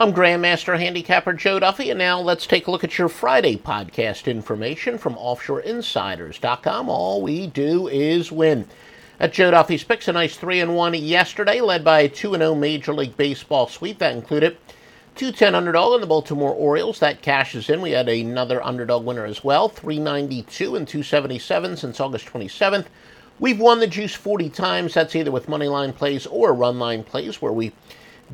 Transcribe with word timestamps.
I'm 0.00 0.14
Grandmaster 0.14 0.78
Handicapper 0.78 1.34
Joe 1.34 1.60
Duffy, 1.60 1.90
and 1.90 1.98
now 1.98 2.18
let's 2.18 2.46
take 2.46 2.66
a 2.66 2.70
look 2.70 2.82
at 2.82 2.96
your 2.96 3.10
Friday 3.10 3.58
podcast 3.58 4.30
information 4.30 4.96
from 4.96 5.14
OffshoreInsiders.com. 5.14 6.88
All 6.88 7.20
we 7.20 7.46
do 7.46 7.86
is 7.86 8.32
win. 8.32 8.66
At 9.18 9.34
Joe 9.34 9.50
Duffy's 9.50 9.84
picks, 9.84 10.08
a 10.08 10.14
nice 10.14 10.36
3 10.36 10.60
and 10.60 10.74
1 10.74 10.94
yesterday, 10.94 11.60
led 11.60 11.84
by 11.84 12.00
a 12.00 12.08
2 12.08 12.34
0 12.34 12.54
Major 12.54 12.94
League 12.94 13.18
Baseball 13.18 13.68
sweep. 13.68 13.98
That 13.98 14.16
included 14.16 14.56
two 15.16 15.32
10 15.32 15.54
underdog 15.54 15.96
in 15.96 16.00
the 16.00 16.06
Baltimore 16.06 16.54
Orioles. 16.54 16.98
That 17.00 17.20
cashes 17.20 17.68
in. 17.68 17.82
We 17.82 17.90
had 17.90 18.08
another 18.08 18.64
underdog 18.64 19.04
winner 19.04 19.26
as 19.26 19.44
well, 19.44 19.68
392 19.68 20.76
and 20.76 20.88
277 20.88 21.76
since 21.76 22.00
August 22.00 22.24
27th. 22.24 22.86
We've 23.38 23.60
won 23.60 23.80
the 23.80 23.86
juice 23.86 24.14
40 24.14 24.48
times. 24.48 24.94
That's 24.94 25.14
either 25.14 25.30
with 25.30 25.46
money 25.46 25.68
line 25.68 25.92
plays 25.92 26.24
or 26.24 26.54
run 26.54 26.78
line 26.78 27.04
plays, 27.04 27.42
where 27.42 27.52
we 27.52 27.72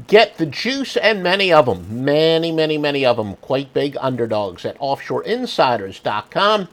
get 0.07 0.37
the 0.39 0.47
juice 0.47 0.97
and 0.97 1.23
many 1.23 1.53
of 1.53 1.67
them, 1.67 2.05
many, 2.05 2.53
many, 2.53 2.79
many 2.79 3.05
of 3.05 3.17
them, 3.17 3.37
quite 3.37 3.73
big 3.73 3.97
underdogs 4.01 4.65
at 4.65 4.79
offshoreinsiders.com. 4.79 6.69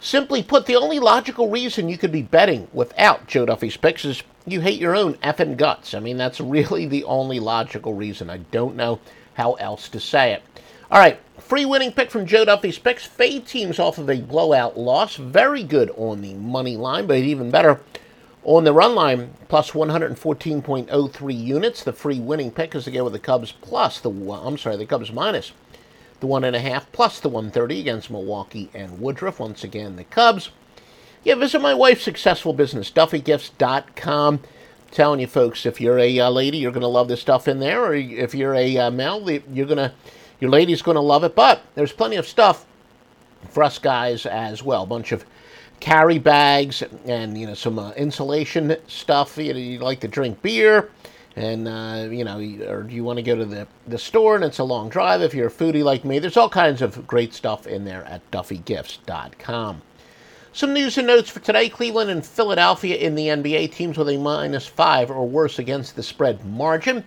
Simply 0.00 0.42
put, 0.42 0.66
the 0.66 0.76
only 0.76 0.98
logical 0.98 1.48
reason 1.48 1.88
you 1.88 1.96
could 1.96 2.12
be 2.12 2.22
betting 2.22 2.68
without 2.72 3.26
Joe 3.26 3.46
Duffy's 3.46 3.76
picks 3.76 4.04
is 4.04 4.22
you 4.46 4.60
hate 4.60 4.80
your 4.80 4.94
own 4.94 5.14
effing 5.14 5.56
guts. 5.56 5.94
I 5.94 6.00
mean, 6.00 6.16
that's 6.16 6.40
really 6.42 6.86
the 6.86 7.04
only 7.04 7.40
logical 7.40 7.94
reason. 7.94 8.30
I 8.30 8.38
don't 8.38 8.76
know 8.76 9.00
how 9.34 9.54
else 9.54 9.88
to 9.90 10.00
say 10.00 10.32
it. 10.32 10.42
All 10.90 11.00
right, 11.00 11.18
free 11.38 11.64
winning 11.64 11.92
pick 11.92 12.10
from 12.10 12.26
Joe 12.26 12.44
Duffy's 12.44 12.78
picks. 12.78 13.04
Fade 13.04 13.46
teams 13.46 13.78
off 13.78 13.98
of 13.98 14.10
a 14.10 14.20
blowout 14.20 14.78
loss. 14.78 15.16
Very 15.16 15.62
good 15.62 15.90
on 15.96 16.20
the 16.20 16.34
money 16.34 16.76
line, 16.76 17.06
but 17.06 17.16
even 17.16 17.50
better 17.50 17.80
on 18.44 18.64
the 18.64 18.72
run 18.72 18.94
line, 18.94 19.32
plus 19.48 19.72
114.03 19.72 21.44
units. 21.44 21.82
The 21.82 21.92
free 21.92 22.20
winning 22.20 22.50
pick 22.50 22.74
is 22.74 22.84
to 22.84 22.90
go 22.90 23.04
with 23.04 23.14
the 23.14 23.18
Cubs 23.18 23.52
plus 23.52 24.00
the, 24.00 24.10
I'm 24.10 24.58
sorry, 24.58 24.76
the 24.76 24.86
Cubs 24.86 25.10
minus 25.10 25.52
the 26.20 26.28
one 26.28 26.44
and 26.44 26.56
a 26.56 26.60
half 26.60 26.90
plus 26.90 27.20
the 27.20 27.28
130 27.28 27.80
against 27.80 28.10
Milwaukee 28.10 28.70
and 28.72 28.98
Woodruff. 28.98 29.40
Once 29.40 29.62
again, 29.62 29.96
the 29.96 30.04
Cubs. 30.04 30.50
Yeah, 31.22 31.34
visit 31.34 31.60
my 31.60 31.74
wife's 31.74 32.02
successful 32.02 32.52
business, 32.52 32.90
DuffyGifts.com. 32.90 34.40
Telling 34.90 35.20
you 35.20 35.26
folks, 35.26 35.66
if 35.66 35.80
you're 35.80 35.98
a 35.98 36.20
uh, 36.20 36.30
lady, 36.30 36.58
you're 36.58 36.72
going 36.72 36.82
to 36.82 36.86
love 36.86 37.08
this 37.08 37.20
stuff 37.20 37.48
in 37.48 37.58
there, 37.58 37.84
or 37.84 37.94
if 37.94 38.34
you're 38.34 38.54
a 38.54 38.78
uh, 38.78 38.90
male, 38.90 39.28
you're 39.28 39.66
going 39.66 39.76
to, 39.76 39.92
your 40.40 40.50
lady's 40.50 40.82
going 40.82 40.94
to 40.94 41.00
love 41.00 41.24
it. 41.24 41.34
But 41.34 41.62
there's 41.74 41.92
plenty 41.92 42.16
of 42.16 42.26
stuff 42.26 42.64
for 43.50 43.62
us 43.62 43.78
guys 43.78 44.24
as 44.24 44.62
well. 44.62 44.84
A 44.84 44.86
bunch 44.86 45.12
of 45.12 45.26
carry 45.80 46.18
bags 46.18 46.82
and 47.06 47.36
you 47.38 47.46
know 47.46 47.54
some 47.54 47.78
uh, 47.78 47.92
insulation 47.92 48.76
stuff. 48.86 49.36
You, 49.36 49.52
know, 49.52 49.58
you 49.58 49.78
like 49.78 50.00
to 50.00 50.08
drink 50.08 50.40
beer 50.42 50.90
and 51.36 51.66
uh, 51.66 52.08
you 52.10 52.24
know, 52.24 52.38
or 52.68 52.82
do 52.84 52.94
you 52.94 53.04
want 53.04 53.16
to 53.18 53.22
go 53.22 53.34
to 53.34 53.44
the, 53.44 53.66
the 53.88 53.98
store 53.98 54.36
and 54.36 54.44
it's 54.44 54.58
a 54.58 54.64
long 54.64 54.88
drive 54.88 55.22
if 55.22 55.34
you're 55.34 55.48
a 55.48 55.50
foodie 55.50 55.82
like 55.82 56.04
me. 56.04 56.18
There's 56.18 56.36
all 56.36 56.48
kinds 56.48 56.80
of 56.82 57.06
great 57.06 57.34
stuff 57.34 57.66
in 57.66 57.84
there 57.84 58.04
at 58.04 58.28
DuffyGifts.com. 58.30 59.82
Some 60.52 60.72
news 60.72 60.96
and 60.98 61.08
notes 61.08 61.30
for 61.30 61.40
today 61.40 61.68
Cleveland 61.68 62.10
and 62.10 62.24
Philadelphia 62.24 62.96
in 62.96 63.16
the 63.16 63.26
NBA, 63.26 63.72
teams 63.72 63.98
with 63.98 64.08
a 64.08 64.16
minus 64.16 64.66
five 64.66 65.10
or 65.10 65.26
worse 65.26 65.58
against 65.58 65.96
the 65.96 66.02
spread 66.02 66.44
margin, 66.44 67.02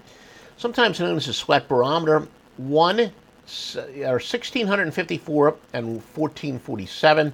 sometimes 0.58 1.00
known 1.00 1.16
as 1.16 1.30
a 1.30 1.34
sweat 1.34 1.70
barometer. 1.70 2.28
One 2.58 3.00
or 3.00 4.20
1654 4.20 5.56
and 5.72 5.88
1447. 5.88 7.34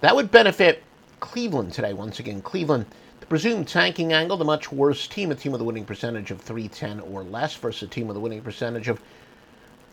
That 0.00 0.14
would 0.14 0.30
benefit 0.30 0.82
Cleveland 1.20 1.72
today. 1.72 1.92
Once 1.92 2.20
again, 2.20 2.40
Cleveland 2.40 2.86
the 3.20 3.26
Presumed 3.26 3.66
tanking 3.66 4.12
angle, 4.12 4.36
the 4.36 4.44
much 4.44 4.70
worse 4.70 5.08
team, 5.08 5.30
a 5.30 5.34
team 5.34 5.52
with 5.52 5.60
a 5.60 5.64
winning 5.64 5.84
percentage 5.84 6.30
of 6.30 6.40
310 6.40 7.00
or 7.00 7.24
less 7.24 7.54
versus 7.56 7.82
a 7.82 7.86
team 7.86 8.06
with 8.06 8.16
a 8.16 8.20
winning 8.20 8.42
percentage 8.42 8.88
of 8.88 9.00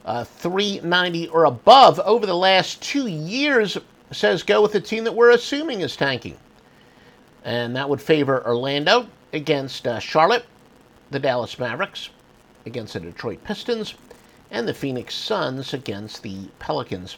uh, 0.06 0.24
390 0.24 1.30
or 1.30 1.46
above 1.46 2.00
over 2.02 2.28
the 2.28 2.36
last 2.36 2.82
two 2.84 3.08
years 3.08 3.78
says 4.12 4.44
go 4.44 4.62
with 4.62 4.72
the 4.72 4.80
team 4.80 5.04
that 5.04 5.16
we're 5.16 5.32
assuming 5.32 5.82
is 5.82 5.96
tanking. 5.96 6.38
And 7.44 7.76
that 7.76 7.90
would 7.90 8.02
favor 8.02 8.46
Orlando 8.46 9.08
against 9.34 9.88
uh, 9.88 10.00
Charlotte, 10.00 10.46
the 11.10 11.20
Dallas 11.20 11.58
Mavericks 11.58 12.10
against 12.66 12.94
the 12.94 13.00
Detroit 13.00 13.44
Pistons, 13.44 13.96
and 14.52 14.68
the 14.68 14.74
Phoenix 14.74 15.16
Suns 15.16 15.74
against 15.74 16.22
the 16.22 16.48
Pelicans. 16.60 17.18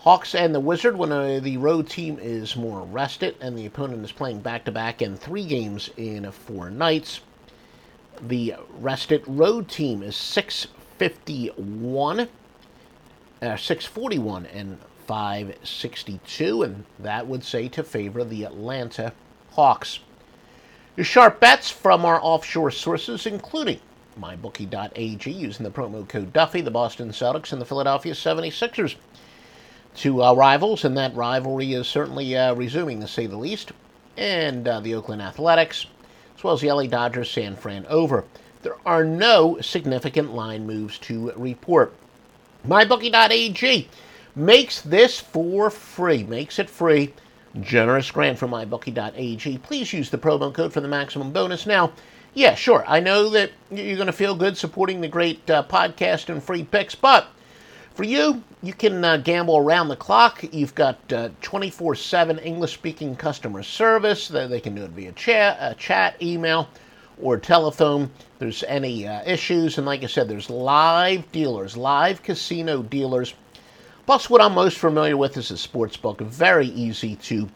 Hawks 0.00 0.36
and 0.36 0.54
the 0.54 0.60
Wizard 0.60 0.96
when 0.96 1.10
uh, 1.10 1.40
the 1.40 1.56
road 1.56 1.88
team 1.88 2.20
is 2.20 2.54
more 2.54 2.82
rested 2.82 3.34
and 3.40 3.58
the 3.58 3.66
opponent 3.66 4.04
is 4.04 4.12
playing 4.12 4.40
back 4.40 4.64
to 4.64 4.72
back 4.72 5.02
in 5.02 5.16
three 5.16 5.44
games 5.44 5.90
in 5.96 6.30
four 6.30 6.70
nights. 6.70 7.20
The 8.22 8.54
rested 8.78 9.24
road 9.26 9.68
team 9.68 10.04
is 10.04 10.14
651, 10.14 12.20
uh, 12.20 12.26
641 13.40 14.46
and 14.46 14.78
562, 15.06 16.62
and 16.62 16.84
that 17.00 17.26
would 17.26 17.42
say 17.42 17.68
to 17.68 17.82
favor 17.82 18.22
the 18.22 18.44
Atlanta 18.44 19.12
Hawks. 19.52 19.98
Your 20.96 21.04
sharp 21.04 21.40
bets 21.40 21.70
from 21.70 22.04
our 22.04 22.20
offshore 22.22 22.70
sources, 22.70 23.26
including 23.26 23.80
mybookie.ag, 24.20 25.30
using 25.30 25.64
the 25.64 25.70
promo 25.70 26.08
code 26.08 26.32
Duffy, 26.32 26.60
the 26.60 26.70
Boston 26.70 27.10
Celtics, 27.10 27.52
and 27.52 27.60
the 27.60 27.66
Philadelphia 27.66 28.14
76ers 28.14 28.94
to 29.98 30.22
uh, 30.22 30.32
rivals, 30.32 30.84
and 30.84 30.96
that 30.96 31.14
rivalry 31.14 31.72
is 31.72 31.86
certainly 31.86 32.36
uh, 32.36 32.54
resuming, 32.54 33.00
to 33.00 33.08
say 33.08 33.26
the 33.26 33.36
least. 33.36 33.72
And 34.16 34.66
uh, 34.66 34.80
the 34.80 34.94
Oakland 34.94 35.22
Athletics, 35.22 35.86
as 36.36 36.44
well 36.44 36.54
as 36.54 36.60
the 36.60 36.72
LA 36.72 36.86
Dodgers 36.86 37.30
San 37.30 37.56
Fran 37.56 37.86
over. 37.86 38.24
There 38.62 38.76
are 38.84 39.04
no 39.04 39.60
significant 39.60 40.34
line 40.34 40.66
moves 40.66 40.98
to 41.00 41.32
report. 41.32 41.94
MyBookie.ag 42.66 43.88
makes 44.34 44.80
this 44.80 45.20
for 45.20 45.70
free, 45.70 46.24
makes 46.24 46.58
it 46.58 46.68
free. 46.68 47.12
Generous 47.60 48.10
grant 48.10 48.38
from 48.38 48.50
MyBookie.ag. 48.50 49.58
Please 49.58 49.92
use 49.92 50.10
the 50.10 50.18
promo 50.18 50.52
code 50.52 50.72
for 50.72 50.80
the 50.80 50.88
maximum 50.88 51.32
bonus. 51.32 51.66
Now, 51.66 51.92
yeah, 52.34 52.54
sure, 52.54 52.84
I 52.86 53.00
know 53.00 53.30
that 53.30 53.52
you're 53.70 53.96
going 53.96 54.06
to 54.06 54.12
feel 54.12 54.34
good 54.34 54.56
supporting 54.56 55.00
the 55.00 55.08
great 55.08 55.48
uh, 55.50 55.62
podcast 55.64 56.28
and 56.28 56.42
free 56.42 56.64
picks, 56.64 56.94
but 56.94 57.28
for 57.98 58.04
you, 58.04 58.44
you 58.62 58.72
can 58.72 59.04
uh, 59.04 59.16
gamble 59.16 59.58
around 59.58 59.88
the 59.88 59.96
clock. 59.96 60.44
You've 60.52 60.76
got 60.76 60.96
24 61.42 61.92
uh, 61.92 61.96
7 61.96 62.38
English 62.38 62.72
speaking 62.72 63.16
customer 63.16 63.64
service. 63.64 64.28
They 64.28 64.60
can 64.60 64.76
do 64.76 64.84
it 64.84 64.90
via 64.90 65.10
chat, 65.10 65.58
uh, 65.58 65.74
chat 65.74 66.14
email, 66.22 66.68
or 67.20 67.38
telephone. 67.38 68.08
There's 68.38 68.62
any 68.62 69.08
uh, 69.08 69.24
issues. 69.26 69.78
And 69.78 69.86
like 69.88 70.04
I 70.04 70.06
said, 70.06 70.28
there's 70.28 70.48
live 70.48 71.32
dealers, 71.32 71.76
live 71.76 72.22
casino 72.22 72.84
dealers. 72.84 73.34
Plus, 74.06 74.30
what 74.30 74.40
I'm 74.40 74.54
most 74.54 74.78
familiar 74.78 75.16
with 75.16 75.36
is 75.36 75.50
a 75.50 75.58
sports 75.58 75.96
book. 75.96 76.20
Very 76.20 76.68
easy 76.68 77.16
to 77.16 77.48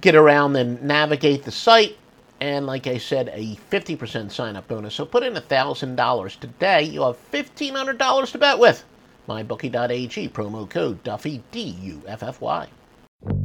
get 0.00 0.14
around 0.14 0.54
and 0.54 0.80
navigate 0.80 1.42
the 1.42 1.50
site. 1.50 1.96
And 2.40 2.66
like 2.66 2.86
I 2.86 2.98
said, 2.98 3.32
a 3.34 3.56
50% 3.68 4.30
sign 4.30 4.54
up 4.54 4.68
bonus. 4.68 4.94
So 4.94 5.04
put 5.04 5.24
in 5.24 5.34
$1,000 5.34 6.38
today. 6.38 6.84
You'll 6.84 7.12
have 7.12 7.32
$1,500 7.32 8.30
to 8.30 8.38
bet 8.38 8.60
with 8.60 8.84
mybookie.ag, 9.28 10.28
promo 10.30 10.68
code 10.68 11.02
Duffy, 11.02 11.42
D 11.50 11.62
U 11.62 12.02
F 12.06 12.22
F 12.22 12.40
Y. 12.40 12.68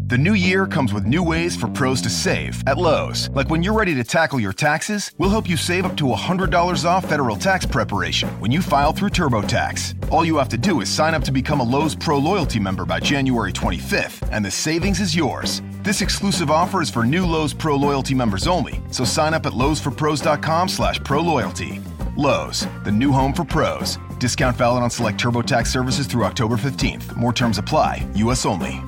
The 0.07 0.17
new 0.17 0.33
year 0.33 0.65
comes 0.65 0.91
with 0.91 1.05
new 1.05 1.21
ways 1.21 1.55
for 1.55 1.67
pros 1.67 2.01
to 2.01 2.09
save 2.09 2.63
at 2.65 2.77
Lowe's. 2.77 3.29
Like 3.31 3.49
when 3.49 3.61
you're 3.61 3.77
ready 3.77 3.93
to 3.95 4.03
tackle 4.03 4.39
your 4.39 4.53
taxes, 4.53 5.11
we'll 5.17 5.29
help 5.29 5.47
you 5.47 5.55
save 5.55 5.85
up 5.85 5.95
to 5.97 6.05
$100 6.05 6.85
off 6.85 7.07
federal 7.07 7.35
tax 7.35 7.65
preparation 7.65 8.29
when 8.39 8.51
you 8.51 8.61
file 8.61 8.91
through 8.91 9.09
TurboTax. 9.09 10.09
All 10.11 10.25
you 10.25 10.37
have 10.37 10.49
to 10.49 10.57
do 10.57 10.81
is 10.81 10.89
sign 10.89 11.13
up 11.13 11.23
to 11.25 11.31
become 11.31 11.59
a 11.59 11.63
Lowe's 11.63 11.93
Pro 11.93 12.17
Loyalty 12.17 12.59
member 12.59 12.85
by 12.85 12.99
January 12.99 13.51
25th, 13.53 14.27
and 14.31 14.43
the 14.43 14.49
savings 14.49 14.99
is 14.99 15.15
yours. 15.15 15.61
This 15.83 16.01
exclusive 16.01 16.49
offer 16.49 16.81
is 16.81 16.89
for 16.89 17.05
new 17.05 17.25
Lowe's 17.25 17.53
Pro 17.53 17.75
Loyalty 17.75 18.15
members 18.15 18.47
only, 18.47 18.81
so 18.91 19.03
sign 19.03 19.33
up 19.33 19.45
at 19.45 19.53
lowesforpros.com 19.53 20.69
slash 20.69 20.99
proloyalty. 21.01 21.83
Lowe's, 22.15 22.65
the 22.83 22.91
new 22.91 23.11
home 23.11 23.33
for 23.33 23.43
pros. 23.43 23.99
Discount 24.19 24.55
valid 24.55 24.83
on 24.83 24.89
select 24.89 25.21
TurboTax 25.21 25.67
services 25.67 26.07
through 26.07 26.23
October 26.23 26.55
15th. 26.55 27.17
More 27.17 27.33
terms 27.33 27.57
apply. 27.57 28.07
U.S. 28.15 28.45
only. 28.45 28.81